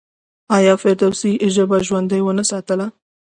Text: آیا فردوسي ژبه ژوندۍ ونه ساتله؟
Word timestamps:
آیا 0.57 0.73
فردوسي 0.81 1.31
ژبه 1.55 1.77
ژوندۍ 1.87 2.21
ونه 2.23 2.43
ساتله؟ 2.51 2.87